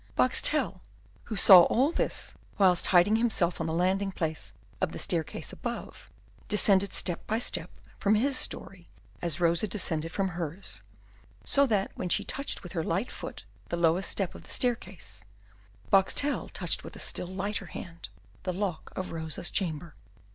[0.17, 0.81] Boxtel,
[1.25, 6.09] who saw all this whilst hiding himself on the landing place of the staircase above,
[6.47, 8.87] descended step by step from his story
[9.21, 10.81] as Rosa descended from hers;
[11.45, 15.23] so that, when she touched with her light foot the lowest step of the staircase,
[15.91, 18.09] Boxtel touched with a still lighter hand
[18.41, 19.93] the lock of Rosa's chamber.